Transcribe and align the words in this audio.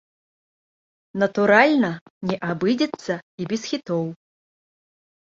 Натуральна, 1.23 1.91
не 2.29 2.37
абыдзецца 2.53 3.13
і 3.43 3.47
без 3.53 3.61
хітоў. 3.73 4.03